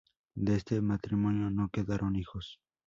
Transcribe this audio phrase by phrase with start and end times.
[0.33, 2.59] De este matrimonio no quedaron hijos.